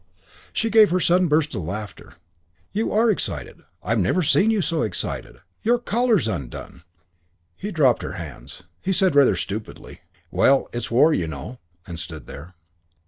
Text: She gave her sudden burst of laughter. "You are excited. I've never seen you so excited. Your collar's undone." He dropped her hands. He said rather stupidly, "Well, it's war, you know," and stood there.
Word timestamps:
She 0.51 0.71
gave 0.71 0.89
her 0.89 0.99
sudden 0.99 1.27
burst 1.27 1.53
of 1.53 1.61
laughter. 1.61 2.15
"You 2.71 2.91
are 2.91 3.11
excited. 3.11 3.61
I've 3.83 3.99
never 3.99 4.23
seen 4.23 4.49
you 4.49 4.59
so 4.59 4.81
excited. 4.81 5.37
Your 5.61 5.77
collar's 5.77 6.27
undone." 6.27 6.81
He 7.55 7.69
dropped 7.69 8.01
her 8.01 8.13
hands. 8.13 8.63
He 8.81 8.93
said 8.93 9.13
rather 9.13 9.35
stupidly, 9.35 10.01
"Well, 10.31 10.67
it's 10.73 10.89
war, 10.89 11.13
you 11.13 11.27
know," 11.27 11.59
and 11.85 11.99
stood 11.99 12.25
there. 12.25 12.55